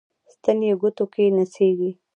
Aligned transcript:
ستن 0.33 0.57
یې 0.67 0.73
ګوتو 0.81 1.05
کې 1.13 1.23
نڅیږي 1.37 1.91